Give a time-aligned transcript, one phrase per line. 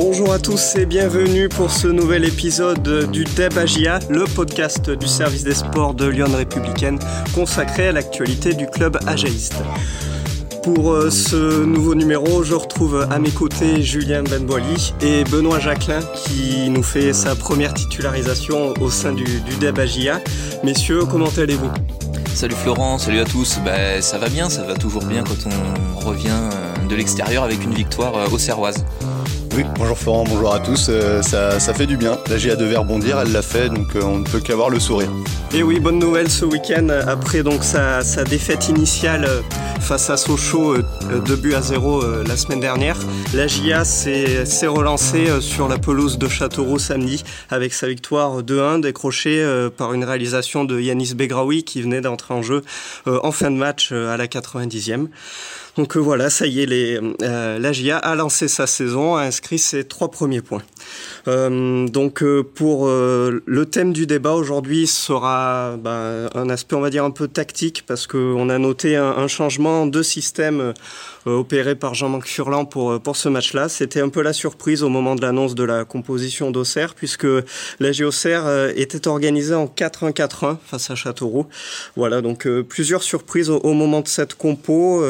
[0.00, 5.08] Bonjour à tous et bienvenue pour ce nouvel épisode du DEB Agia, le podcast du
[5.08, 7.00] service des sports de Lyon Républicaine
[7.34, 9.56] consacré à l'actualité du club ajaïste.
[10.62, 16.02] Pour euh, ce nouveau numéro, je retrouve à mes côtés Julien Benboili et Benoît Jacquelin
[16.14, 20.20] qui nous fait sa première titularisation au sein du, du DEB Agia.
[20.62, 21.72] Messieurs, comment allez-vous?
[22.36, 23.58] Salut Florent, salut à tous.
[23.64, 27.64] Ben, ça va bien, ça va toujours bien quand on revient euh, de l'extérieur avec
[27.64, 28.84] une victoire euh, au Serroise.
[29.58, 30.86] Oui, bonjour Florent, bonjour à tous.
[30.88, 32.16] Euh, ça, ça, fait du bien.
[32.30, 35.10] La GA devait rebondir, elle l'a fait, donc euh, on ne peut qu'avoir le sourire.
[35.52, 39.40] Et oui, bonne nouvelle ce week-end, après donc sa, sa, défaite initiale euh,
[39.80, 42.96] face à Sochaux, 2 buts à 0 la semaine dernière.
[43.34, 49.44] La GIA s'est relancée sur la pelouse de Châteauroux samedi avec sa victoire 2-1 décrochée
[49.76, 52.62] par une réalisation de Yanis Begraoui qui venait d'entrer en jeu
[53.06, 55.08] en fin de match à la 90e.
[55.78, 59.60] Donc euh, voilà, ça y est, euh, la GIA a lancé sa saison, a inscrit
[59.60, 60.64] ses trois premiers points.
[61.26, 66.80] Euh, donc euh, pour euh, le thème du débat aujourd'hui sera ben, un aspect, on
[66.80, 70.72] va dire, un peu tactique, parce qu'on a noté un, un, changement de système
[71.26, 73.68] opéré par Jean-Marc Furlan pour, pour ce match-là.
[73.68, 77.26] C'était un peu la surprise au moment de l'annonce de la composition d'Auxerre, puisque
[77.80, 81.46] la GOCR était organisée en 4-1-4-1 face à Châteauroux.
[81.96, 85.04] Voilà, donc plusieurs surprises au, au, moment de cette compo.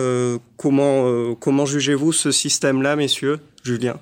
[0.57, 3.39] comment comment jugez-vous ce système-là, messieurs?
[3.63, 3.99] Julien?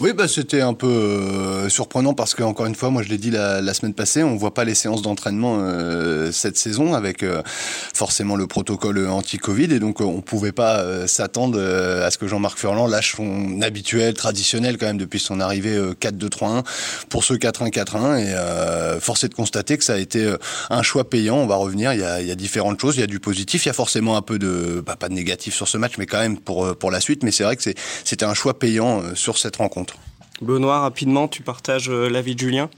[0.00, 3.16] Oui, bah, c'était un peu euh, surprenant parce que encore une fois, moi je l'ai
[3.16, 7.22] dit la, la, semaine passée, on voit pas les séances d'entraînement euh, cette saison avec
[7.22, 7.42] euh,
[7.94, 12.58] forcément le protocole anti-Covid et donc on pouvait pas euh, s'attendre à ce que Jean-Marc
[12.58, 16.64] Furlan lâche son habituel, traditionnel quand même depuis son arrivée 4-2-3-1
[17.08, 20.34] pour ce 4-1-4-1 et force est de constater que ça a été
[20.70, 21.36] un choix payant.
[21.36, 23.64] On va revenir, il y, a, y a différentes choses, il y a du positif,
[23.64, 26.06] il y a forcément un peu de bah, pas de négatif sur ce match, mais
[26.06, 27.22] quand même pour pour la suite.
[27.22, 29.84] Mais c'est vrai que c'était un choix payant sur cette rencontre.
[30.44, 32.70] Benoît, rapidement, tu partages l'avis de Julien?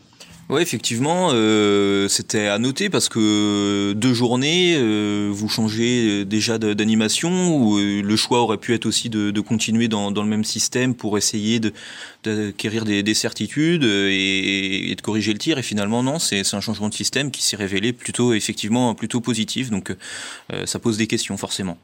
[0.49, 7.57] Oui, effectivement, euh, c'était à noter parce que deux journées, euh, vous changez déjà d'animation,
[7.57, 11.19] ou euh, le choix aurait pu être aussi de, continuer dans, le même système pour
[11.19, 11.59] essayer
[12.23, 15.59] d'acquérir de, des, des, certitudes et, et, de corriger le tir.
[15.59, 19.71] Et finalement, non, c'est un changement de système qui s'est révélé plutôt effectivement plutôt positif.
[19.71, 19.91] Donc,
[20.53, 21.77] euh, ça pose des questions forcément.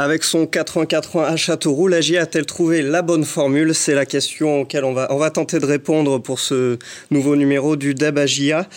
[0.00, 3.74] Avec son 4-1-4-1 à Châteauroux, la a-t-elle trouvé la bonne formule?
[3.74, 6.78] C'est la question auquel on va, on va tenter de répondre pour ce
[7.10, 8.68] nouveau numéro du GIA.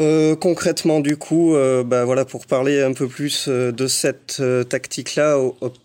[0.00, 4.40] Euh, concrètement, du coup, euh, bah, voilà, pour parler un peu plus euh, de cette
[4.70, 5.36] tactique-là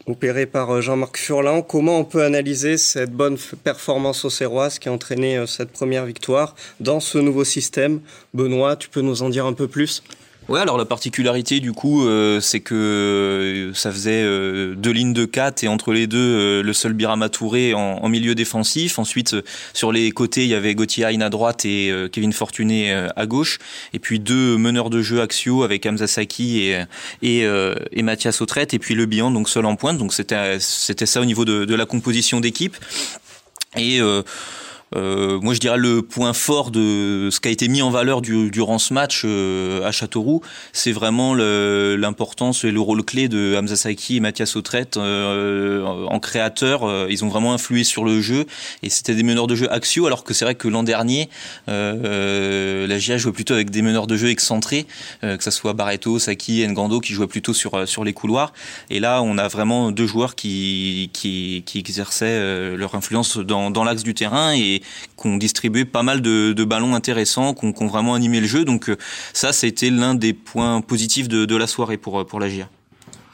[0.06, 4.94] opérée par Jean-Marc Furlan, comment on peut analyser cette bonne performance au Serroise qui a
[4.94, 8.00] entraîné cette première victoire dans ce nouveau système?
[8.34, 10.04] Benoît, tu peux nous en dire un peu plus?
[10.50, 15.14] Ouais, alors la particularité du coup, euh, c'est que euh, ça faisait euh, deux lignes
[15.14, 19.00] de 4 et entre les deux, euh, le seul Birama Touré en, en, milieu défensif.
[19.00, 19.38] Ensuite,
[19.74, 23.26] sur les côtés, il y avait Gauthier Hain à droite et euh, Kevin Fortuné à
[23.26, 23.60] gauche.
[23.94, 26.84] Et puis deux meneurs de jeu axiaux avec Hamza Saki et,
[27.22, 27.48] et,
[27.92, 28.74] et Mathias Autrette.
[28.74, 29.98] Et puis le bilan, donc seul en pointe.
[29.98, 32.76] Donc c'était c'était ça au niveau de, de la composition d'équipe.
[33.78, 34.00] Et
[34.96, 38.22] euh, moi, je dirais le point fort de ce qui a été mis en valeur
[38.22, 43.56] du, durant ce match euh, à Châteauroux, c'est vraiment l'importance et le rôle clé de
[43.58, 46.84] Hamza Saki et Mathias Autrette euh, en créateur.
[46.84, 48.46] Euh, ils ont vraiment influé sur le jeu
[48.82, 51.30] et c'était des meneurs de jeu axiaux, alors que c'est vrai que l'an dernier,
[51.70, 54.86] euh, la GIA jouait plutôt avec des meneurs de jeu excentrés,
[55.22, 58.54] que ce soit Barreto, Saki, Ngando qui jouaient plutôt sur sur les couloirs.
[58.90, 63.84] Et là, on a vraiment deux joueurs qui qui, qui exerçaient leur influence dans, dans
[63.84, 64.83] l'axe du terrain et
[65.18, 68.40] qui ont distribué pas mal de, de ballons intéressants, qui ont, qui ont, vraiment animé
[68.40, 68.66] le jeu.
[68.66, 68.98] Donc euh,
[69.34, 72.40] ça, ça a été l'un des points positifs de, de la soirée pour, euh, pour
[72.40, 72.70] la GIA.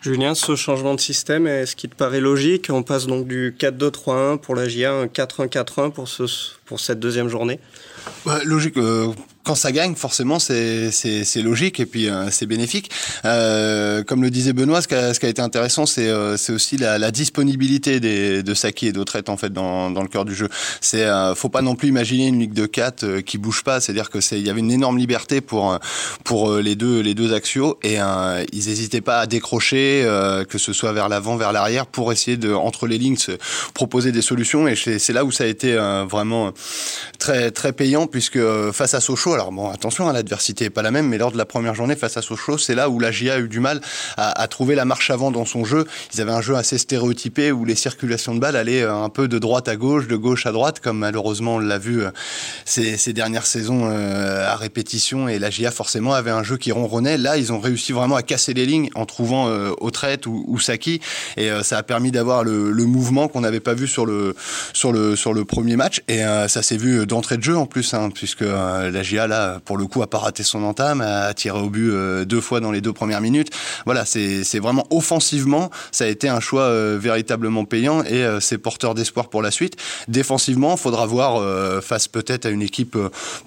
[0.02, 2.70] Julien, ce changement de système, est-ce qu'il te paraît logique?
[2.70, 6.24] On passe donc du 4-2-3-1 pour la GIA, un 4-1-4-1 pour, ce,
[6.66, 7.60] pour cette deuxième journée
[8.26, 8.78] bah, Logique.
[8.78, 9.12] Euh,
[9.50, 12.92] quand ça gagne, forcément, c'est logique et puis euh, c'est bénéfique.
[13.26, 16.38] Euh, comme le disait Benoît, ce qui a, ce qui a été intéressant, c'est euh,
[16.50, 20.24] aussi la, la, disponibilité des, de Saki et d'Autrette en fait dans, dans le cœur
[20.24, 20.50] du jeu.
[20.82, 23.80] C'est euh, faut pas non plus imaginer une ligue de 4 euh, qui bouge pas.
[23.80, 25.80] C'est-à-dire que il y avait une énorme liberté pour
[26.24, 30.06] pour les deux les deux axiaux et ils n'hésitaient pas à décrocher,
[30.48, 33.32] que ce soit vers l'avant, vers l'arrière, pour essayer de entre les lignes se
[33.74, 34.68] proposer des solutions.
[34.68, 35.76] Et c'est là où ça a été
[36.08, 36.52] vraiment
[37.18, 38.40] très très payant puisque
[38.74, 41.38] face à Sochaux, alors bon attention, hein, l'adversité est pas la même, mais lors de
[41.38, 43.80] la première journée face à Sochaux, c'est là où la GIA a eu du mal
[44.18, 45.86] à, trouver la marche avant dans son jeu.
[46.14, 49.40] Ils avaient un jeu assez stéréotypé où les circulations de balles allaient un peu de
[49.40, 52.02] droite à gauche, de gauche à droite, comme malheureusement on l'a vu
[52.66, 55.30] ces, ces, dernières saisons à répétition.
[55.30, 57.18] Et la GIA forcément avait un jeu qui ronronnait.
[57.18, 60.60] Là, ils ont réussi vraiment à casser les lignes en trouvant euh, Autrette ou, ou
[60.60, 61.00] Saki,
[61.38, 64.36] et ça a permis d'avoir le, le, mouvement qu'on n'avait pas vu sur le
[64.74, 66.02] sur le sur le premier match.
[66.10, 69.78] Et ça s'est vu d'entrée de jeu en plus, hein, puisque la GIA là, pour
[69.78, 71.92] le coup, a pas raté son entame, a tiré au but
[72.26, 73.50] deux fois dans les deux premières minutes.
[73.86, 79.30] Voilà, c'est vraiment offensivement, ça a été un choix véritablement payant et c'est porteur d'espoir
[79.30, 79.76] pour la suite.
[80.08, 81.42] Défensivement, faudra voir
[81.82, 82.98] face peut-être à une équipe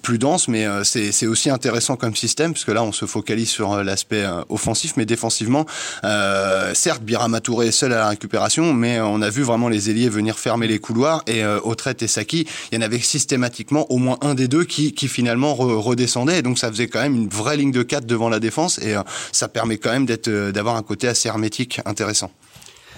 [0.01, 4.25] plus dense, mais c'est aussi intéressant comme système, puisque là, on se focalise sur l'aspect
[4.49, 5.65] offensif, mais défensivement,
[6.03, 9.89] euh, certes, Birama Touré est seul à la récupération, mais on a vu vraiment les
[9.89, 13.91] ailiers venir fermer les couloirs et euh, Autrette et Saki, il y en avait systématiquement
[13.91, 17.15] au moins un des deux qui, qui finalement redescendait, et donc ça faisait quand même
[17.15, 19.01] une vraie ligne de 4 devant la défense, et euh,
[19.31, 22.31] ça permet quand même d'être, euh, d'avoir un côté assez hermétique intéressant.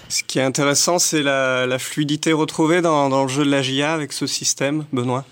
[0.08, 3.62] Ce qui est intéressant, c'est la, la fluidité retrouvée dans, dans, le jeu de la
[3.62, 5.24] GIA avec ce système, Benoît?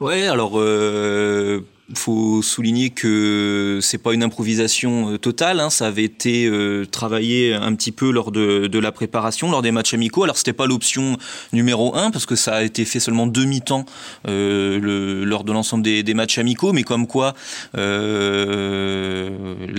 [0.00, 1.64] Ouais, alors euh,
[1.94, 5.58] faut souligner que c'est pas une improvisation euh, totale.
[5.60, 5.70] Hein.
[5.70, 9.94] Ça avait été euh, travaillé un petit peu lors de, la préparation, lors des matchs
[9.94, 10.24] amicaux.
[10.24, 11.16] Alors c'était pas l'option
[11.52, 13.86] numéro un parce que ça a été fait seulement demi-temps
[14.28, 16.72] euh, lors de l'ensemble des, matchs amicaux.
[16.72, 17.34] Mais comme quoi,
[17.74, 17.80] la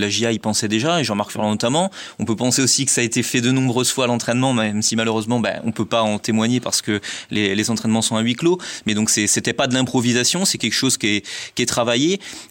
[0.08, 1.90] GIA y pensait déjà et Jean-Marc Ferland notamment.
[2.18, 4.82] On peut penser aussi que ça a été fait de nombreuses fois à l'entraînement, même
[4.82, 8.34] si malheureusement, ben, on peut pas en témoigner parce que les, entraînements sont à huis
[8.34, 8.58] clos.
[8.86, 11.22] Mais donc c'était pas de l'improvisation, c'est quelque chose qui
[11.58, 11.99] est travaillé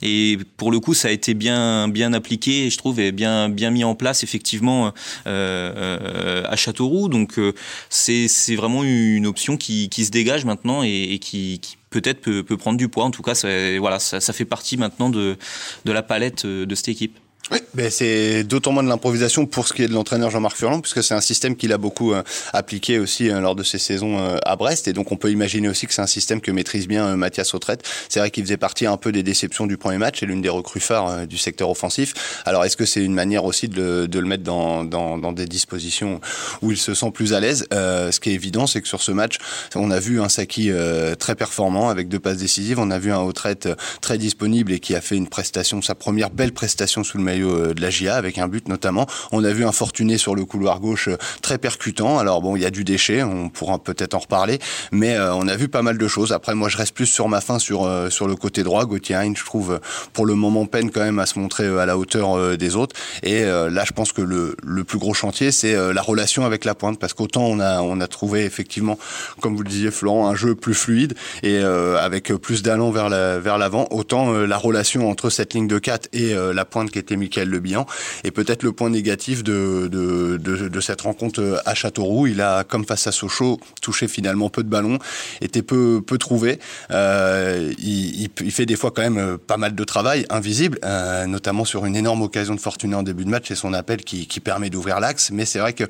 [0.02, 3.72] et pour le coup ça a été bien bien appliqué je trouve et bien bien
[3.72, 4.94] mis en place effectivement
[5.28, 7.10] euh, à Châteauroux.
[7.10, 7.54] Donc euh,
[7.90, 12.58] c'est vraiment une option qui, qui se dégage maintenant et, qui, qui peut-être peut, peut,
[12.58, 13.06] prendre du poids.
[13.06, 13.50] En tout cas ça,
[13.80, 15.38] voilà ça fait partie maintenant de
[15.86, 17.18] de la palette de cette équipe.
[17.52, 20.82] Oui, ben c'est d'autant moins de l'improvisation pour ce qui est de l'entraîneur Jean-Marc Furlan,
[20.82, 22.22] puisque c'est un système qu'il a beaucoup euh,
[22.54, 25.68] appliqué aussi euh, lors de ses saisons euh, à Brest, et donc on peut imaginer
[25.68, 27.82] aussi que c'est un système que maîtrise bien Mathias Autrette.
[28.08, 30.50] C'est vrai qu'il faisait partie un peu des déceptions du premier match, et l'une des
[30.50, 32.44] recrues phares du secteur offensif.
[32.46, 35.32] Alors est-ce que c'est une manière aussi de le, de le mettre dans, dans, dans,
[35.32, 36.22] des dispositions
[36.62, 39.12] où il se sent plus à l'aise Ce qui est évident, c'est que sur ce
[39.12, 39.38] match,
[39.74, 40.72] on a vu un Saki
[41.18, 43.70] très performant avec deux passes décisives, on a vu un Autrette
[44.02, 47.74] très disponible et qui a fait une prestation, sa première belle prestation sous le maillot
[47.74, 49.08] de la GIA avec un but notamment.
[49.32, 51.10] On a vu un Fortuné sur le couloir gauche
[51.42, 52.20] très percutant.
[52.20, 54.60] Alors bon, il y a du déchet, on pourra peut-être en reparler,
[54.92, 56.34] mais euh, on a vu pas mal de choses.
[56.34, 58.86] Après, moi, je reste plus sur ma fin sur euh, sur le côté droit.
[58.86, 59.80] Gauthier Hein, je trouve
[60.14, 62.96] pour le moment peine quand même à se montrer à la hauteur des autres.
[63.24, 66.76] Et là, je pense que le, le plus gros chantier, c'est la relation avec la
[66.76, 68.98] pointe, parce qu'autant on a on a trouvé effectivement,
[69.42, 73.40] comme vous le disiez, Florent, un jeu plus fluide et avec plus d'allant vers la,
[73.40, 77.18] vers l'avant, autant la relation entre cette ligne de 4 et la pointe qui était
[77.20, 77.86] Michael Le Bihan.
[78.24, 83.12] Et peut-être le point négatif de, cette rencontre à Châteauroux, il a, comme face à
[83.12, 84.98] Sochaux, touché finalement peu de ballons,
[85.42, 86.60] était peu, peu trouvé.
[86.92, 91.86] Euh, il, fait des fois quand même pas mal de travail invisible, euh, notamment sur
[91.86, 95.00] une énorme occasion de Fortuné en début de match et son appel qui, permet d'ouvrir
[95.02, 95.32] l'axe.
[95.32, 95.84] Mais c'est vrai que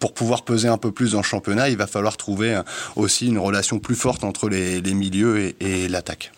[0.00, 2.60] pour pouvoir peser un peu plus le championnat, il va falloir trouver
[2.96, 6.32] aussi une relation plus forte entre les, milieux et l'attaque.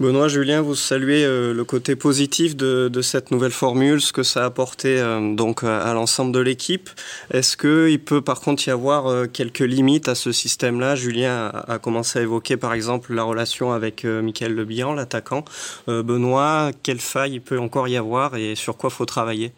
[0.00, 4.44] Benoît, Julien, vous saluez euh, le côté positif de, cette nouvelle formule, ce que ça
[4.44, 6.88] a apporté euh, donc à, l'ensemble de l'équipe.
[7.30, 10.96] Est-ce qu'il peut par contre y avoir euh, quelques limites à ce système-là?
[10.96, 15.44] Julien a, commencé à évoquer par exemple la relation avec Michael Lebihan, l'attaquant.
[15.90, 19.52] Euh, Benoît, quelle faille il peut encore y avoir et sur quoi faut travailler?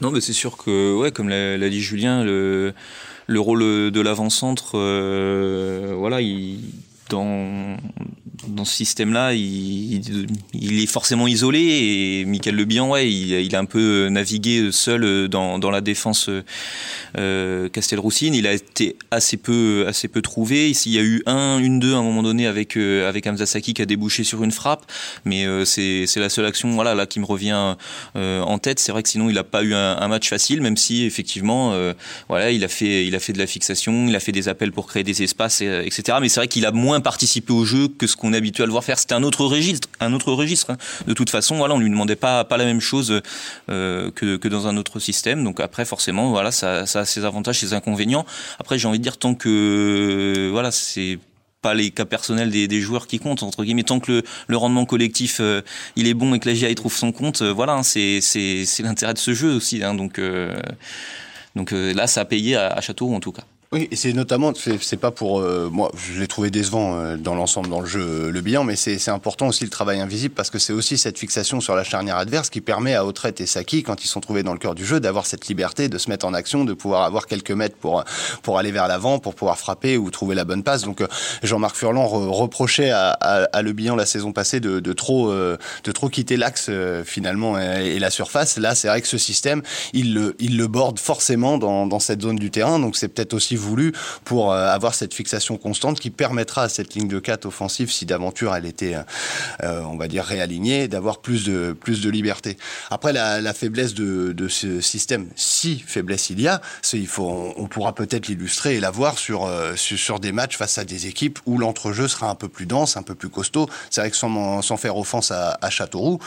[0.00, 2.74] Non, mais c'est sûr que, ouais, comme l'a dit Julien, le,
[3.28, 4.72] le rôle de l'avant-centre,
[5.94, 6.58] voilà, il
[7.10, 7.76] dans,
[8.48, 10.02] dans ce système-là, il,
[10.54, 15.70] est forcément isolé et Michael Le Bihan, ouais, il, a un peu navigué seul dans,
[15.70, 16.30] la défense
[17.18, 18.34] euh, Castelroussine.
[18.34, 20.72] Il a été assez peu, assez peu trouvé.
[20.84, 23.46] Il y a eu un, une, deux à un moment donné avec euh, avec Hamza
[23.60, 24.84] qui a débouché sur une frappe,
[25.24, 27.76] mais euh, c'est la seule action, voilà, là qui me revient
[28.16, 28.78] euh, en tête.
[28.78, 31.94] C'est vrai que sinon, il n'a pas eu un, match facile, même si effectivement, euh,
[32.28, 34.72] voilà, il a fait il a fait de la fixation, il a fait des appels
[34.72, 36.18] pour créer des espaces, et, etc.
[36.20, 38.66] Mais c'est vrai qu'il a moins participé au jeu que ce qu'on est habitué à
[38.66, 38.98] le voir faire.
[38.98, 40.70] C'était un autre registre, un autre registre.
[40.70, 40.76] Hein.
[41.06, 43.20] De toute façon, voilà, on lui demandait pas la même chose
[43.70, 45.44] euh, que, dans un autre système.
[45.44, 48.24] Donc après, forcément, voilà, ça, a ses avantages, ses inconvénients.
[48.58, 51.18] Après, j'ai envie de dire tant que voilà, c'est
[51.62, 55.38] pas les cas personnels des, joueurs qui comptent entre guillemets tant que le, rendement collectif
[55.40, 55.62] euh,
[55.96, 58.20] il est bon et que la GIA trouve son compte euh, voilà hein, c'est
[58.80, 60.20] l'intérêt de ce jeu aussi hein, donc
[61.56, 64.52] donc là ça a payé à, à Châteauroux en tout cas Oui, et c'est notamment,
[64.54, 68.30] c'est pas pour euh, moi, je l'ai trouvé décevant euh, dans l'ensemble dans le jeu,
[68.30, 71.60] le bilan, mais c'est important aussi le travail invisible parce que c'est aussi cette fixation
[71.60, 74.52] sur la charnière adverse qui permet à Autrette et Saki, quand ils sont trouvés dans
[74.52, 77.26] le cœur du jeu, d'avoir cette liberté de se mettre en action, de pouvoir avoir
[77.26, 78.04] quelques mètres pour
[78.44, 80.82] pour aller vers l'avant, pour pouvoir frapper ou trouver la bonne passe.
[80.82, 81.08] Donc euh,
[81.42, 86.08] Jean-Marc Furlan reprochait à, à, Le Bihan la saison passée de, de trop de trop
[86.08, 86.70] quitter l'axe
[87.04, 88.56] finalement et, la surface.
[88.56, 89.62] Là, c'est vrai que ce système,
[89.92, 93.34] il le il le borde forcément dans, dans cette zone du terrain, donc c'est peut-être
[93.34, 93.92] aussi voulu
[94.24, 98.06] pour euh, avoir cette fixation constante qui permettra à cette ligne de 4 offensive, si
[98.06, 99.02] d'aventure elle était, euh,
[99.62, 102.56] euh, on va dire, réalignée, d'avoir plus de, plus de liberté.
[102.90, 106.60] Après, la, faiblesse de, ce système, si faiblesse il y a,
[106.92, 110.84] il faut, on, pourra peut-être l'illustrer et la voir sur, sur, des matchs face à
[110.84, 113.68] des équipes où l'entrejeu sera un peu plus dense, un peu plus costaud.
[113.90, 116.18] C'est vrai que sans, faire offense à, Châteauroux,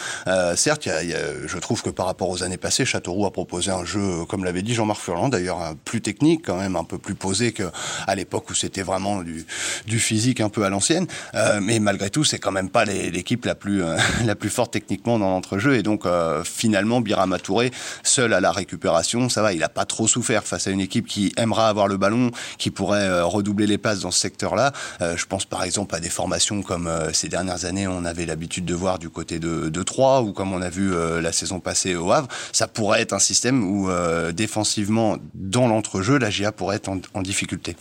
[0.56, 4.44] certes, je trouve que par rapport aux années passées, Châteauroux a proposé un jeu, comme
[4.44, 8.50] l'avait dit Jean-Marc Furlan, d'ailleurs plus technique quand même, un peu plus posé qu'à l'époque
[8.50, 9.46] où c'était vraiment du,
[9.86, 11.08] du, physique un peu à l'ancienne.
[11.36, 14.72] Euh, mais malgré tout, c'est quand même pas l'équipe la plus euh, la plus forte
[14.72, 15.76] techniquement dans l'entrejeu.
[15.76, 17.72] Et donc euh, finalement, Birama Touré,
[18.04, 21.08] seul à la récupération, ça va, il a pas trop souffert face à une équipe
[21.08, 24.72] qui aimera avoir le ballon, qui pourrait redoubler les passes dans ce secteur-là.
[25.02, 28.74] je pense par exemple à des formations comme ces dernières années, on avait l'habitude de
[28.74, 32.12] voir du côté de, de Troyes ou comme on a vu la saison passée au
[32.12, 32.28] Havre.
[32.52, 33.90] Ça pourrait être un système où
[34.34, 37.76] défensivement, dans l'entrejeu, la GIA pourrait être en difficulté.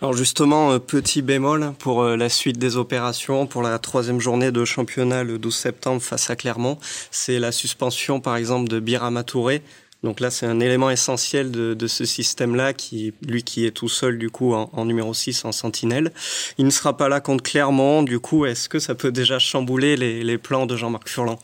[0.00, 4.52] Alors justement, euh, petit bémol pour euh, la suite des opérations, pour la troisième journée
[4.52, 6.78] de championnat le 12 septembre face à Clermont,
[7.10, 9.62] c'est la suspension par exemple de Birama Touré.
[10.02, 14.18] Donc là, c'est un élément essentiel de, ce système-là, qui lui qui est tout seul
[14.18, 16.12] du coup en, numéro 6 en sentinelle.
[16.58, 18.02] Il ne sera pas là contre Clermont.
[18.02, 21.38] Du coup, est-ce que ça peut déjà chambouler les, les plans de Jean-Marc Furlan?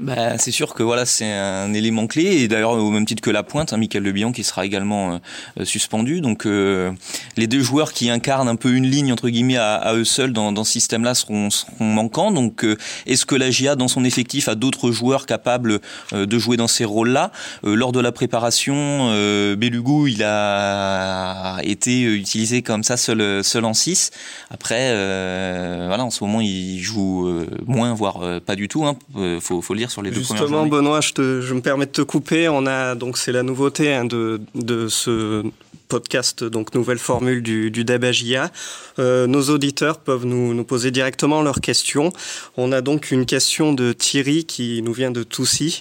[0.00, 3.30] Bah, c'est sûr que voilà, c'est un élément clé et d'ailleurs au même titre que
[3.30, 5.18] la pointe, hein, Michael Le qui sera également euh,
[5.60, 6.20] euh, suspendu.
[6.20, 6.92] Donc euh,
[7.36, 10.52] les deux joueurs qui incarnent un peu une ligne entre guillemets à, eux seuls dans,
[10.52, 12.30] dans ce système-là seront, seront, manquants.
[12.30, 12.64] Donc
[13.06, 15.80] est-ce que la GIA dans son effectif a d'autres joueurs capables
[16.12, 17.32] de jouer dans ces rôles-là?
[17.64, 19.12] Lors de la préparation,
[19.56, 24.10] Belugou il a été utilisé comme ça seul seul en 6.
[24.50, 24.90] Après
[25.86, 27.28] voilà, en ce moment il joue
[27.66, 28.84] moins voire pas du tout.
[28.84, 28.96] Hein,
[29.40, 31.90] faut, faut le dire sur les deux Justement, Benoît, je, te, je, me permets de
[31.90, 32.48] te couper.
[32.48, 35.44] On a donc c'est la nouveauté hein, de, de ce
[35.88, 38.50] podcast, donc nouvelle formule du, du Dabagia.
[38.98, 42.12] Euh, nos auditeurs peuvent nous, nous, poser directement leurs questions.
[42.56, 45.80] On a donc une question de Thierry qui nous vient de Toussy,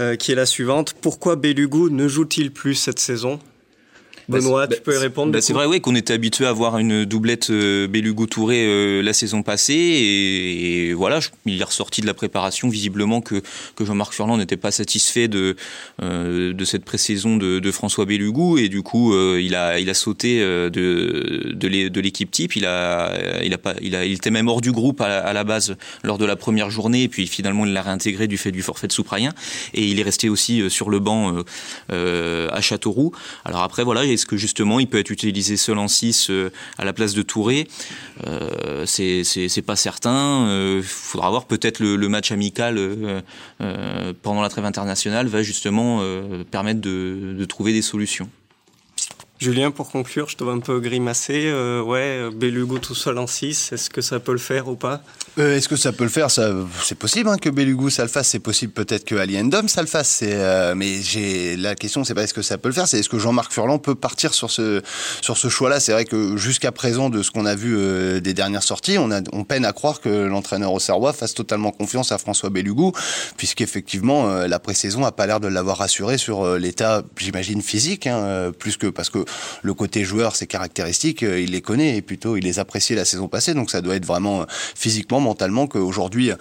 [0.00, 0.94] euh, qui est la suivante.
[1.00, 3.40] Pourquoi Belugou ne joue-t-il plus cette saison?
[4.28, 5.32] Bah, Benoît, tu peux y répondre.
[5.32, 7.88] Bah, c'est vrai, oui, qu'on était habitué à avoir une doublette euh,
[8.28, 13.42] Touré euh, la saison passée, et, voilà, il est ressorti de la préparation visiblement que,
[13.74, 15.56] que Jean-Marc Furlan n'était pas satisfait de
[16.02, 19.88] euh, de cette pré-saison de, de, François Bélugou, et du coup, euh, il a il
[19.88, 22.56] a sauté de de l'équipe type.
[22.56, 25.44] Il a il a pas il a il était même hors du groupe à, la
[25.44, 28.62] base lors de la première journée, et puis finalement il l'a réintégré du fait du
[28.62, 29.32] forfait de Souprayen,
[29.74, 31.34] et il est resté aussi sur le banc
[31.88, 33.12] à Châteauroux.
[33.44, 34.04] Alors après, voilà.
[34.18, 37.22] Est-ce que justement il peut être utilisé seul en 6 euh, à la place de
[37.22, 37.68] Touré?
[38.26, 40.46] Euh, C'est pas certain.
[40.46, 42.80] Il euh, faudra voir peut-être le, match amical
[44.22, 46.02] pendant la trêve internationale va justement
[46.50, 48.28] permettre de trouver des solutions.
[49.38, 51.44] Julien, pour conclure, je te un peu grimacer.
[51.46, 55.00] Euh, ouais, Belugo tout seul en 6, est-ce que ça peut le faire ou pas?
[55.38, 56.28] Euh, Est-ce que ça peut le faire?
[56.30, 59.86] C'est possible hein, que Belugo ça le fasse, c'est possible peut-être que Aliendom ça le
[59.86, 60.20] fasse.
[60.24, 63.08] Euh, mais j'ai la question, c'est pas est-ce que ça peut le faire, c'est est-ce
[63.08, 64.82] que Jean-Marc Furlan peut partir sur ce,
[65.20, 65.78] sur ce choix-là?
[65.78, 69.12] C'est vrai que jusqu'à présent, de ce qu'on a vu euh, des dernières sorties, on,
[69.12, 72.92] a, on peine à croire que l'entraîneur au Serrois fasse totalement confiance à François Belugo,
[73.36, 78.76] puisqu'effectivement, la pré-saison a pas l'air de l'avoir rassuré sur l'état, j'imagine, physique, hein, plus
[78.76, 79.24] que parce que
[79.62, 83.04] le côté joueur, ses caractéristiques, euh, il les connaît et plutôt il les appréciait la
[83.04, 83.54] saison passée.
[83.54, 86.36] Donc ça doit être vraiment euh, physiquement, mentalement qu'aujourd'hui, euh,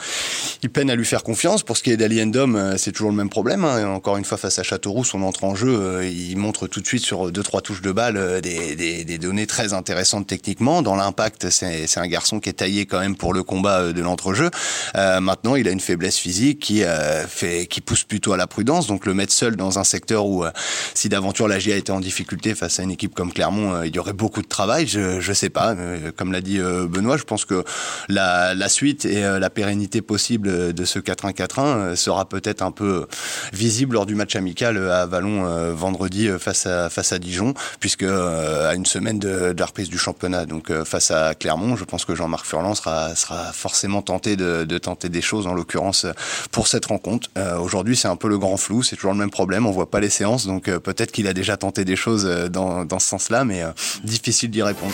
[0.64, 1.64] il peine à lui faire confiance.
[1.64, 3.64] Pour ce qui est d'Aliendom, c'est toujours le même problème.
[3.64, 3.88] Hein.
[3.88, 7.04] Encore une fois, face à Châteauroux, son entrée en jeu, il montre tout de suite
[7.04, 10.82] sur deux trois touches de balle des, données très intéressantes techniquement.
[10.82, 14.50] Dans l'impact, c'est un garçon qui est taillé quand même pour le combat de l'entrejeu.
[14.96, 16.84] Euh, maintenant, il a une faiblesse physique qui
[17.28, 18.88] fait, qui pousse plutôt à la prudence.
[18.88, 20.46] Donc le mettre seul dans un secteur où,
[20.94, 23.96] si d'aventure la GIA était en difficulté face à une équipe comme Clermont, euh, il
[23.96, 24.88] y aurait beaucoup de travail.
[24.88, 25.76] Je je sais pas.
[26.16, 27.64] Comme l'a dit euh, Benoît, je pense que
[28.08, 33.08] la, suite et euh, la pérennité possible de ce 4-1-4-1 sera peut-être un peu
[33.54, 38.74] visible lors du match amical à Vallon vendredi face à face à Dijon, puisque à
[38.76, 42.46] une semaine de, la reprise du championnat, donc face à Clermont, je pense que Jean-Marc
[42.46, 43.14] Furlan sera
[43.54, 46.06] forcément tenté de, tenter des choses en l'occurrence
[46.52, 47.30] pour cette rencontre.
[47.60, 50.00] Aujourd'hui, c'est un peu le grand flou, c'est toujours le même problème, on voit pas
[50.00, 53.46] les séances, donc peut-être qu'il a déjà tenté des choses dans dans, dans ce sens-là,
[53.46, 53.64] mais
[54.04, 54.94] difficile d'y répondre.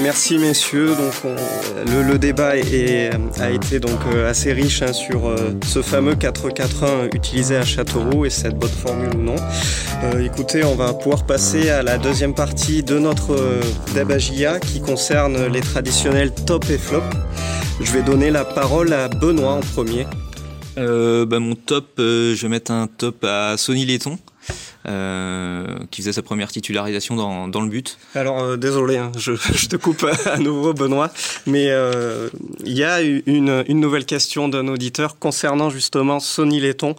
[0.00, 0.94] Merci messieurs.
[0.94, 1.36] Donc
[1.86, 7.14] le, débat est, a été donc euh, assez riche hein, sur euh, ce fameux 4-4-1
[7.14, 9.36] utilisé à Châteauroux et cette bonne formule ou non.
[10.04, 13.36] Euh, écoutez, on va pouvoir passer à la deuxième partie de notre
[13.94, 14.18] débat
[14.60, 17.02] qui concerne les traditionnels top et flop.
[17.80, 20.06] Je vais donner la parole à Benoît en premier.
[20.76, 24.18] Bah, mon top, je vais mettre un top à Sonny Letton.
[24.86, 27.98] Euh, qui faisait sa première titularisation dans, dans le but.
[28.14, 29.32] Alors euh, désolé, hein, je,
[29.68, 31.10] te coupe à nouveau Benoît,
[31.46, 32.30] mais euh,
[32.64, 36.96] il y a une, nouvelle question d'un auditeur concernant justement Sonny Letton.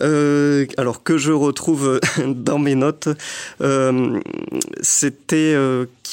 [0.00, 3.08] Alors que je retrouve dans mes notes,
[4.80, 5.56] c'était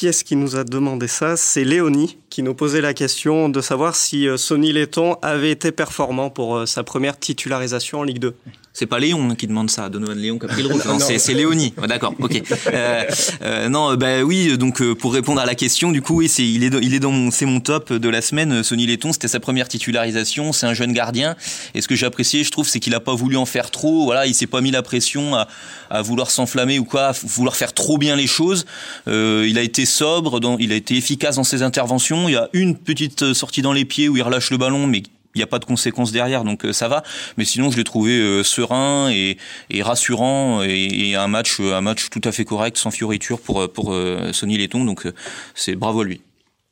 [0.00, 1.36] qui est-ce qui nous a demandé ça?
[1.36, 6.30] C'est Léonie qui nous posait la question de savoir si Sonny Letton avait été performant
[6.30, 8.34] pour sa première titularisation en Ligue 2.
[8.72, 10.84] C'est pas Léon qui demande ça, Donovan Léon qui a pris le rouge.
[10.86, 11.74] non, c'est Léonie.
[11.86, 12.42] D'accord, ok.
[12.72, 13.04] Euh,
[13.42, 14.56] euh, non, bah oui.
[14.56, 17.00] Donc euh, pour répondre à la question, du coup, oui, c'est il est il est
[17.00, 18.62] dans mon c'est mon top de la semaine.
[18.62, 20.52] Sonny Letton, c'était sa première titularisation.
[20.52, 21.36] C'est un jeune gardien.
[21.74, 24.04] Et ce que j'ai apprécié, je trouve, c'est qu'il a pas voulu en faire trop.
[24.04, 25.48] Voilà, il s'est pas mis la pression à,
[25.90, 28.64] à vouloir s'enflammer ou quoi, à vouloir faire trop bien les choses.
[29.08, 32.28] Euh, il a été sobre, dans, il a été efficace dans ses interventions.
[32.28, 35.02] Il y a une petite sortie dans les pieds où il relâche le ballon, mais
[35.34, 37.02] il n'y a pas de conséquences derrière, donc euh, ça va.
[37.36, 39.36] Mais sinon, je l'ai trouvé euh, serein et,
[39.80, 43.94] rassurant et, un match, euh, un match tout à fait correct, sans fioriture pour pour
[44.32, 44.84] Sonny Letton.
[44.84, 45.06] Donc
[45.54, 46.20] c'est bravo à lui.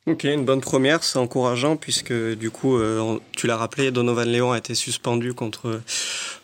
[0.07, 2.79] Ok, une bonne première, c'est encourageant puisque du coup,
[3.35, 5.81] tu l'as rappelé, Donovan Léon a été suspendu contre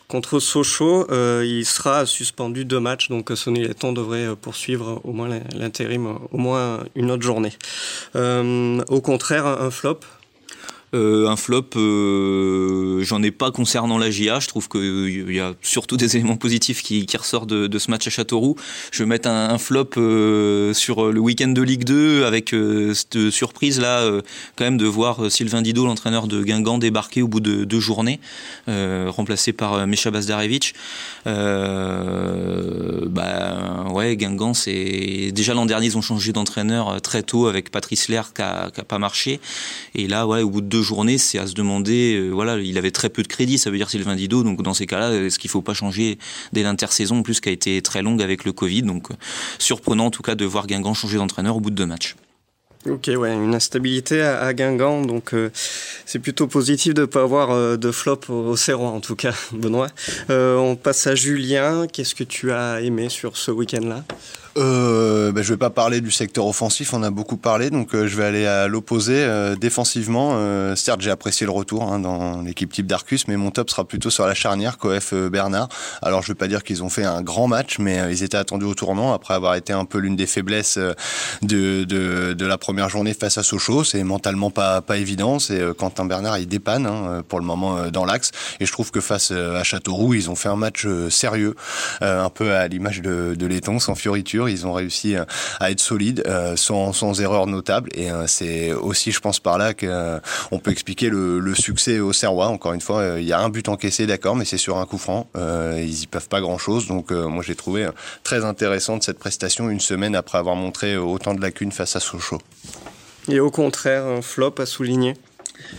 [0.07, 1.07] contre Sochaux.
[1.43, 6.83] il sera suspendu deux matchs, donc Sonny Letton devrait poursuivre au moins l'intérim, au moins
[6.95, 7.53] une autre journée.
[8.15, 9.99] au contraire, un flop,
[10.95, 14.39] euh, un flop, euh, j'en ai pas concernant la GIA.
[14.39, 18.09] Je trouve qu'il y a surtout des éléments positifs qui, ressortent de, ce match à
[18.09, 18.55] Châteauroux.
[18.91, 22.55] Je vais mettre un, flop euh, sur le week-end de Ligue 2 avec
[22.93, 24.05] cette surprise là,
[24.55, 28.19] quand même de voir Sylvain Didot, l'entraîneur de Guingamp, débarquer au bout de deux journées,
[28.67, 30.73] remplacé par Misha Bazdarevic.
[31.25, 31.31] bah
[33.91, 38.33] ouais, Guingamp, c'est déjà l'an dernier ils ont changé d'entraîneur très tôt avec Patrice Lair
[38.33, 39.39] qui a, qui a pas marché.
[39.93, 42.77] Et là, ouais, au bout de deux journée, c'est à se demander, euh, voilà, il
[42.77, 45.37] avait très peu de crédit, ça veut dire Sylvain Didot, donc dans ces cas-là, est-ce
[45.37, 46.17] qu'il ne faut pas changer
[46.53, 49.15] dès l'intersaison, plus qui a été très longue avec le Covid, donc euh,
[49.59, 52.15] surprenant en tout cas de voir Guingamp changer d'entraîneur au bout de deux matchs.
[52.87, 55.49] Ok, ouais, une instabilité à, Guingamp, donc euh,
[56.05, 59.89] c'est plutôt positif de ne pas avoir de flop au, au en tout cas, Benoît.
[60.29, 64.03] on passe à Julien, qu'est-ce que tu as aimé sur ce week-end-là?
[64.57, 68.07] Euh, ben, Je vais pas parler du secteur offensif, on a beaucoup parlé, donc euh,
[68.07, 69.13] je vais aller à l'opposé.
[69.15, 73.51] Euh, défensivement, euh, certes j'ai apprécié le retour hein, dans l'équipe type d'Arcus, mais mon
[73.51, 75.69] top sera plutôt sur la charnière Coef Bernard.
[76.01, 78.65] Alors je vais pas dire qu'ils ont fait un grand match, mais ils étaient attendus
[78.65, 82.89] au tournant après avoir été un peu l'une des faiblesses de, de, de, la première
[82.89, 83.83] journée face à Sochaux.
[83.83, 85.39] C'est mentalement pas, pas évident.
[85.39, 89.01] C'est Quentin Bernard, il dépanne hein, pour le moment dans l'axe, et je trouve que
[89.01, 91.55] face à Châteauroux, ils ont fait un match sérieux,
[92.01, 95.25] un peu à l'image de, de Letton, sans fioriture ils ont réussi euh,
[95.59, 97.89] à être solides, euh, sans, erreur notable.
[97.93, 102.47] Et euh, c'est aussi, je pense, par là qu'on peut expliquer le, succès au Serrois.
[102.47, 104.97] Encore une fois, il y a un but encaissé, d'accord, mais c'est sur un coup
[104.97, 105.27] franc.
[105.35, 106.87] ils y peuvent pas grand-chose.
[106.87, 107.87] Donc moi, j'ai trouvé
[108.23, 112.41] très intéressante cette prestation une semaine après avoir montré autant de lacunes face à Sochaux.
[113.29, 115.15] Et au contraire, un flop à souligner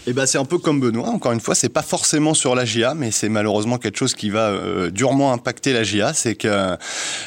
[0.07, 1.09] et eh ben c'est un peu comme Benoît.
[1.09, 4.31] Encore une fois, c'est pas forcément sur la GIA, mais c'est malheureusement quelque chose qui
[4.31, 6.13] va euh, durement impacter la GIA.
[6.13, 6.77] C'est que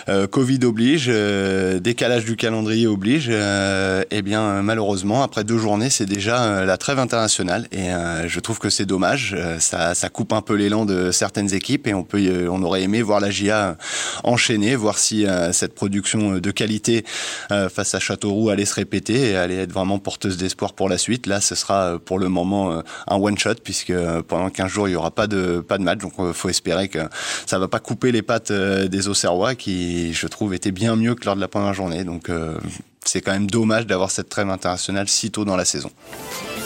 [0.08, 3.30] euh, Covid oblige, euh, décalage du calendrier oblige.
[3.30, 7.68] et eh bien malheureusement, après deux journées, c'est déjà la trêve internationale.
[7.72, 7.90] Et
[8.28, 9.36] je trouve que c'est dommage.
[9.60, 11.88] Ça, coupe un peu l'élan de certaines équipes.
[11.88, 13.78] Et on peut, on aurait aimé voir la GIA
[14.24, 17.04] enchaîner, voir si cette production de qualité
[17.50, 21.28] face à Châteauroux allait se répéter et allait être vraiment porteuse d'espoir pour la suite.
[21.28, 24.88] Là, ce sera pour le moment euh, un one shot puisque euh, pendant 15 jours
[24.88, 27.00] il y aura pas de pas de match donc euh, faut espérer que
[27.46, 31.26] ça va pas couper les pattes des Auxerrois qui je trouve étaient bien mieux que
[31.26, 32.30] lors de la première journée donc
[33.06, 35.92] c'est quand même dommage d'avoir cette trêve internationale si tôt dans la saison.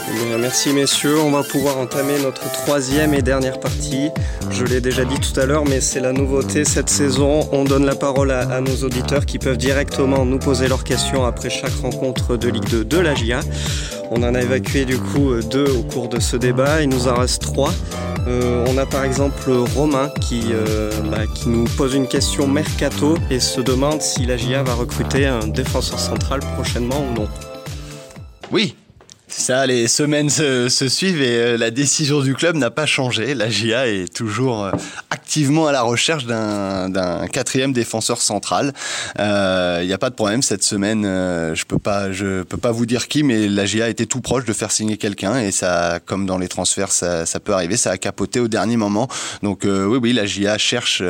[0.06, 4.10] Eh merci messieurs, on va pouvoir entamer notre troisième et dernière partie.
[4.50, 7.48] Je l'ai déjà dit tout à l'heure, mais c'est la nouveauté cette saison.
[7.52, 11.48] On donne la parole à, nos auditeurs qui peuvent directement nous poser leurs questions après
[11.48, 13.40] chaque rencontre de Ligue 2 de la GIA.
[14.10, 17.14] On en a évacué du coup deux au cours de ce débat, il nous en
[17.14, 17.72] reste trois.
[18.28, 23.16] Euh, on a par exemple Romain qui, euh, bah, qui nous pose une question mercato
[23.30, 27.28] et se demande si la GIA va recruter un défenseur central prochainement ou non.
[28.52, 28.76] Oui,
[29.36, 33.34] Ça, les semaines se, suivent et euh, la décision du club n'a pas changé.
[33.34, 34.70] La GIA est toujours euh,
[35.10, 38.72] activement à la recherche d'un quatrième défenseur central.
[39.16, 41.02] Il euh, n'y a pas de problème cette semaine.
[41.02, 44.44] je peux pas, je peux pas vous dire qui, mais la GIA était tout proche
[44.44, 47.76] de faire signer quelqu'un et ça, comme dans les transferts, ça, peut arriver.
[47.76, 49.08] Ça a capoté au dernier moment.
[49.42, 51.02] Donc oui, oui, la GIA cherche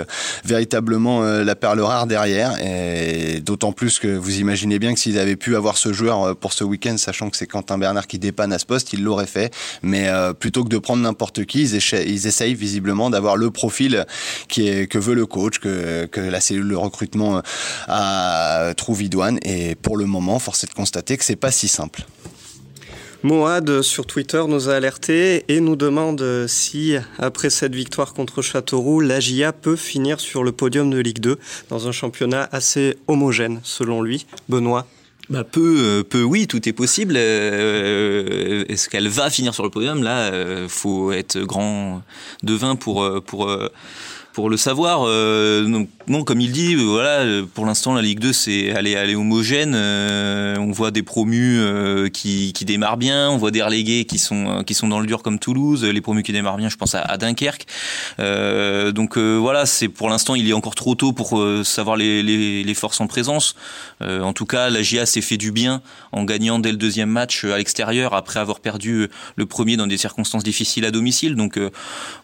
[0.44, 5.36] véritablement la perle rare derrière et d'autant plus que vous imaginez bien que s'ils avaient
[5.36, 8.58] pu avoir ce joueur pour ce week-end, sachant que c'est Quentin Bernard qui dépanne à
[8.58, 9.54] ce poste, il l'aurait fait.
[9.82, 11.74] Mais euh, plutôt que de prendre n'importe qui, ils,
[12.06, 14.04] ils, essayent visiblement d'avoir le profil
[14.48, 17.42] qui que veut le coach, que, la cellule de recrutement
[17.86, 19.38] a, trouve idoine.
[19.42, 22.04] Et pour le moment, force est de constater que c'est pas si simple.
[23.22, 29.00] Moad sur Twitter nous a alerté et nous demande si, après cette victoire contre Châteauroux,
[29.00, 31.38] l'AGIA peut finir sur le podium de Ligue 2
[31.70, 34.26] dans un championnat assez homogène, selon lui.
[34.50, 34.86] Benoît
[35.30, 37.14] bah peu, euh, peu, oui, tout est possible.
[37.16, 40.02] Euh, est-ce qu'elle va finir sur le podium?
[40.02, 42.02] Là, euh, faut être grand
[42.42, 43.50] devin pour pour
[44.34, 45.04] pour le savoir.
[45.06, 48.86] Euh, non, comme il dit, euh, voilà, euh, pour l'instant la Ligue 2 c'est elle
[48.88, 49.74] est, homogène.
[49.76, 51.60] on voit des promus
[52.12, 55.22] qui, qui démarrent bien, on voit des relégués qui sont qui sont dans le dur
[55.22, 55.84] comme Toulouse.
[55.84, 57.66] Les promus qui démarrent bien, je pense à, Dunkerque.
[58.18, 62.74] donc voilà, c'est pour l'instant il est encore trop tôt pour savoir les, les, les,
[62.74, 63.54] forces en présence.
[64.00, 67.44] en tout cas, la GIA s'est fait du bien en gagnant dès le deuxième match
[67.44, 71.36] à l'extérieur après avoir perdu le premier dans des circonstances difficiles à domicile.
[71.36, 71.58] Donc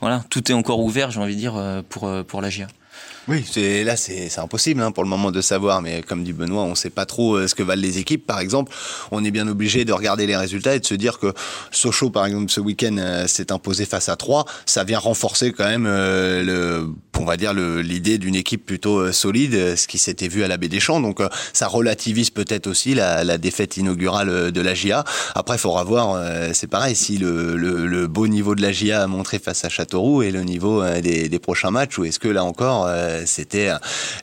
[0.01, 2.49] voilà, tout est encore ouvert, j'ai envie de dire pour pour, euh, pour la.
[3.29, 3.45] Oui,
[3.85, 6.75] là c'est impossible hein, pour le moment de savoir, mais comme dit Benoît, on ne
[6.75, 8.27] sait pas trop euh, ce que valent les équipes.
[8.27, 8.73] Par exemple,
[9.11, 11.33] on est bien obligé de regarder les résultats et de se dire que
[11.71, 14.47] Sochaux, par exemple, ce week-end euh, s'est imposé face à 3.
[14.65, 19.77] Ça vient renforcer quand même euh, le, on va dire l'idée d'une équipe plutôt solide,
[19.77, 21.01] ce qui s'était vu à la Baie des Champs.
[21.01, 21.21] Donc
[21.53, 25.05] ça relativise peut-être aussi la, défaite inaugurale de la GIA.
[25.35, 26.19] Après, il faudra voir,
[26.55, 30.31] c'est pareil, si le, beau niveau de la GIA a montré face à Châteauroux et
[30.31, 32.89] le niveau des, des prochains matchs, ou est-ce que là encore
[33.27, 33.71] c'était,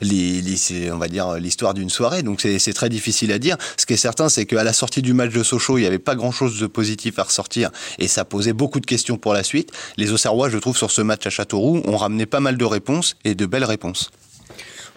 [0.02, 2.22] on va dire, l'histoire d'une soirée.
[2.22, 3.56] Donc c'est très difficile à dire.
[3.76, 5.98] Ce qui est certain, c'est qu'à la sortie du match de Sochaux, il n'y avait
[5.98, 9.70] pas grand-chose de positif à ressortir et ça posait beaucoup de questions pour la suite.
[9.96, 13.16] Les Auxerrois, je trouve, sur ce match à Châteauroux, ont ramené pas mal de réponses
[13.24, 14.10] et de belles réponses.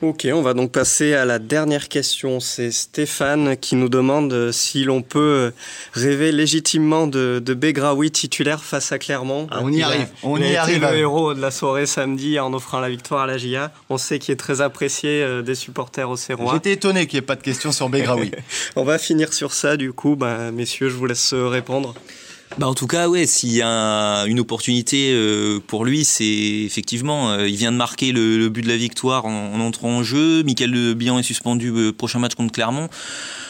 [0.01, 2.39] Ok, on va donc passer à la dernière question.
[2.39, 5.51] C'est Stéphane qui nous demande si l'on peut
[5.93, 9.47] rêver légitimement de, de Begraoui titulaire face à Clermont.
[9.51, 10.07] Ah, on y arrive.
[10.23, 10.81] on y arrive.
[10.81, 13.71] le héros de la soirée samedi en offrant la victoire à la GIA.
[13.91, 16.53] On sait qu'il est très apprécié euh, des supporters au Serrois.
[16.55, 18.31] J'étais étonné qu'il n'y ait pas de question sur Begraoui.
[18.75, 20.15] on va finir sur ça du coup.
[20.15, 21.93] Ben, messieurs, je vous laisse répondre.
[22.57, 27.31] Bah en tout cas, ouais, s'il y a une opportunité euh, pour lui, c'est effectivement,
[27.31, 30.43] euh, il vient de marquer le, but de la victoire en, entrant en jeu.
[30.43, 32.89] Michael Bihan est suspendu euh, prochain match contre Clermont,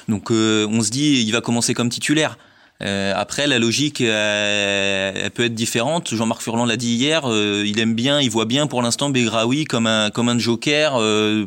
[0.08, 2.38] donc on se dit, il va commencer comme titulaire.
[2.82, 6.14] Euh, après, la logique, euh, elle peut être différente.
[6.14, 7.24] Jean-Marc Furlan l'a dit hier.
[7.26, 10.94] Euh, il aime bien, il voit bien pour l'instant Begraoui comme un comme un joker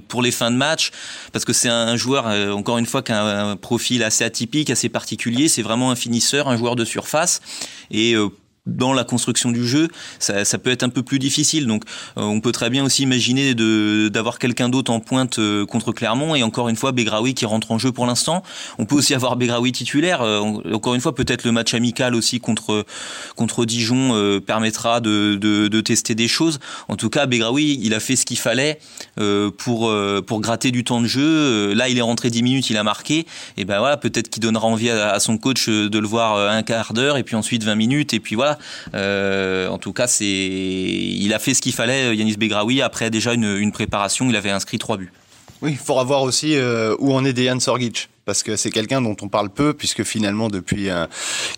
[0.09, 0.91] pour les fins de match,
[1.33, 4.89] parce que c'est un joueur, encore une fois, qui a un profil assez atypique, assez
[4.89, 5.49] particulier.
[5.49, 7.41] C'est vraiment un finisseur, un joueur de surface.
[7.91, 8.15] Et
[8.67, 11.67] dans la construction du jeu, ça, ça, peut être un peu plus difficile.
[11.67, 11.85] Donc,
[12.17, 16.35] euh, on peut très bien aussi imaginer d'avoir quelqu'un d'autre en pointe euh, contre Clermont
[16.35, 18.43] et encore une fois Begraoui qui rentre en jeu pour l'instant.
[18.79, 20.23] On peut aussi avoir Begraoui titulaire.
[20.23, 20.41] Euh,
[20.73, 22.87] encore une fois, peut-être le match amical aussi contre
[23.37, 26.59] contre Dijon permettra de, de, de, tester des choses.
[26.89, 28.79] En tout cas, Begraoui, il a fait ce qu'il fallait
[29.59, 29.93] pour
[30.27, 31.73] pour gratter du temps de jeu.
[31.75, 33.27] Là, il est rentré 10 minutes, il a marqué.
[33.57, 36.63] Et ben voilà, peut-être qu'il donnera envie à, à son coach de le voir un
[36.63, 38.54] quart d'heure et puis ensuite 20 minutes et puis voilà
[38.95, 43.35] euh, en tout cas, c'est, il a fait ce qu'il fallait, Yanis Begraoui, après déjà
[43.35, 45.13] une, préparation, il avait inscrit trois buts.
[45.63, 49.03] Oui, il faudra voir aussi euh, où en est Dejan Sorgic parce que c'est quelqu'un
[49.03, 51.07] dont on parle peu, puisque finalement, depuis euh,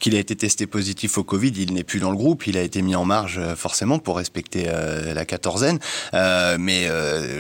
[0.00, 2.62] qu'il a été testé positif au Covid, il n'est plus dans le groupe, il a
[2.62, 5.79] été mis en marge euh, forcément pour respecter euh, la quatorzaine,
[6.12, 6.88] mais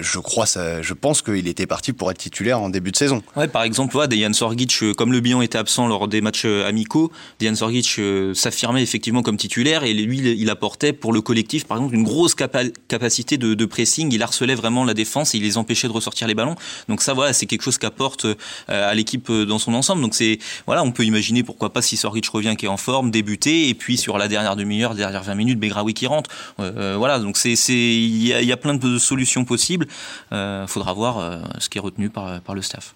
[0.00, 3.22] je crois, ça, je pense qu'il était parti pour être titulaire en début de saison.
[3.36, 7.10] Ouais, par exemple, ouais, Dejan Sorgic, comme le bilan était absent lors des matchs amicaux,
[7.40, 8.00] Dejan Sorgic
[8.34, 12.34] s'affirmait effectivement comme titulaire, et lui, il apportait pour le collectif, par exemple, une grosse
[12.34, 16.26] capacité de, de, pressing, il harcelait vraiment la défense, et il les empêchait de ressortir
[16.26, 16.56] les ballons,
[16.88, 18.26] donc ça, voilà, c'est quelque chose qu'apporte
[18.68, 20.02] à l'équipe euh, dans son ensemble.
[20.02, 23.10] Donc c'est voilà, on peut imaginer pourquoi pas si Sorgic revient qui est en forme,
[23.10, 26.30] débuter et puis sur la dernière demi-heure, derrière 20 minutes, Begraoui qui rentre.
[26.60, 29.86] Euh, euh, voilà, donc c'est il y a, y a, plein de solutions possibles.
[30.32, 32.94] Euh, faudra voir ce qui est retenu par par le staff.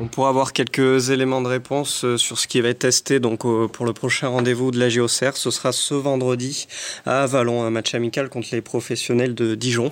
[0.00, 3.40] On pourra avoir quelques éléments de réponse euh, sur ce qui va être testé donc
[3.40, 5.36] pour le prochain rendez-vous de la JOCR.
[5.36, 6.66] Ce sera ce vendredi
[7.06, 9.90] à Avalon, un match amical contre les professionnels de Dijon.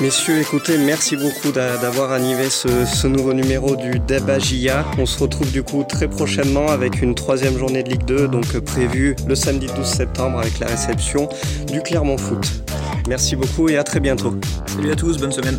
[0.00, 4.38] Messieurs, écoutez, merci beaucoup d'avoir animé ce, nouveau numéro du Débat
[4.98, 8.58] On se retrouve du coup très prochainement avec une troisième journée de Ligue 2, donc
[8.58, 11.28] prévue le samedi 12 septembre avec la réception
[11.72, 12.46] du Clermont Foot.
[13.08, 14.34] Merci beaucoup et à très bientôt.
[14.66, 15.58] Salut à tous, bonne semaine.